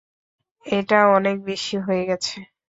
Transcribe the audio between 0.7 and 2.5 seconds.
এটা অনেক বেশি হয়ে গেছে।